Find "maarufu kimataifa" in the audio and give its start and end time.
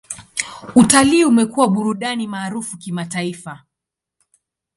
2.27-3.63